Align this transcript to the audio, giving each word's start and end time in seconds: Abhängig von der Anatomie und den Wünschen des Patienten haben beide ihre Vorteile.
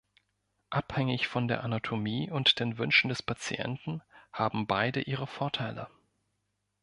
Abhängig 0.71 1.27
von 1.27 1.47
der 1.47 1.63
Anatomie 1.63 2.27
und 2.31 2.59
den 2.59 2.79
Wünschen 2.79 3.09
des 3.09 3.21
Patienten 3.21 4.01
haben 4.33 4.65
beide 4.65 4.99
ihre 5.03 5.27
Vorteile. 5.27 5.89